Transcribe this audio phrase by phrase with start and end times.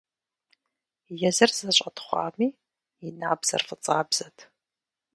[1.27, 2.49] Езыр зэщӀэтхъуами,
[3.05, 4.37] и набдзэр фӀыцӀабзэт.